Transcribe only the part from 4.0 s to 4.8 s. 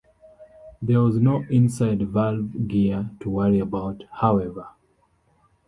however.